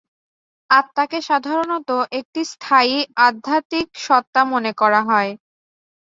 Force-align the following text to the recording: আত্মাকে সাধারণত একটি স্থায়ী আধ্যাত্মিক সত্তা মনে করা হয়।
আত্মাকে 0.69 1.19
সাধারণত 1.29 1.89
একটি 2.19 2.41
স্থায়ী 2.51 2.95
আধ্যাত্মিক 3.27 3.87
সত্তা 4.05 4.41
মনে 4.51 4.71
করা 4.81 5.01
হয়। 5.09 5.31